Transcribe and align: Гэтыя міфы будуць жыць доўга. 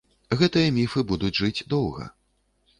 Гэтыя 0.39 0.71
міфы 0.77 1.05
будуць 1.13 1.33
жыць 1.43 1.65
доўга. 1.77 2.11